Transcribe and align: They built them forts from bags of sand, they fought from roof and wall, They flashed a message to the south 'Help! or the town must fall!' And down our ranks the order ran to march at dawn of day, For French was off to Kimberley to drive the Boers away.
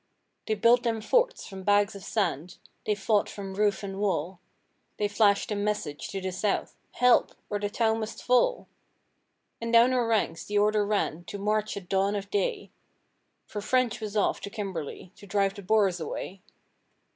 They 0.47 0.55
built 0.55 0.81
them 0.81 0.99
forts 0.99 1.45
from 1.45 1.61
bags 1.61 1.93
of 1.93 2.03
sand, 2.03 2.57
they 2.87 2.95
fought 2.95 3.29
from 3.29 3.53
roof 3.53 3.83
and 3.83 3.99
wall, 3.99 4.39
They 4.97 5.07
flashed 5.07 5.51
a 5.51 5.55
message 5.55 6.07
to 6.07 6.19
the 6.19 6.31
south 6.31 6.75
'Help! 6.93 7.35
or 7.51 7.59
the 7.59 7.69
town 7.69 7.99
must 7.99 8.23
fall!' 8.23 8.67
And 9.61 9.71
down 9.71 9.93
our 9.93 10.07
ranks 10.07 10.43
the 10.43 10.57
order 10.57 10.83
ran 10.87 11.23
to 11.25 11.37
march 11.37 11.77
at 11.77 11.87
dawn 11.87 12.15
of 12.15 12.31
day, 12.31 12.71
For 13.45 13.61
French 13.61 14.01
was 14.01 14.17
off 14.17 14.41
to 14.41 14.49
Kimberley 14.49 15.11
to 15.17 15.27
drive 15.27 15.53
the 15.53 15.61
Boers 15.61 15.99
away. 15.99 16.41